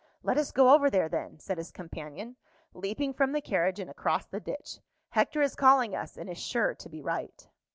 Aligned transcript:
"Let 0.23 0.39
us 0.39 0.51
go 0.51 0.73
over 0.73 0.89
there, 0.89 1.07
then," 1.09 1.37
said 1.37 1.59
his 1.59 1.69
companion, 1.71 2.35
leaping 2.73 3.13
from 3.13 3.33
the 3.33 3.39
carriage 3.41 3.79
and 3.79 3.87
across 3.87 4.25
the 4.25 4.39
ditch. 4.39 4.79
"Hector 5.09 5.43
is 5.43 5.53
calling 5.55 5.93
us, 5.95 6.17
and 6.17 6.27
is 6.27 6.39
sure 6.39 6.73
to 6.73 6.89
be 6.89 7.03
right." 7.03 7.47